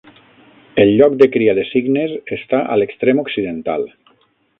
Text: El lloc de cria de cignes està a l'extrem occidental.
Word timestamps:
El 0.83 0.93
lloc 1.01 1.17
de 1.19 1.27
cria 1.35 1.53
de 1.59 1.65
cignes 1.73 2.15
està 2.39 2.63
a 2.77 2.79
l'extrem 2.83 3.21
occidental. 3.25 3.87